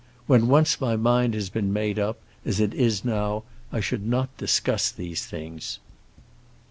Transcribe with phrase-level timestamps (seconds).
[0.25, 4.35] When once my mind has been made up, as it is now, I should not
[4.35, 5.77] discuss these things.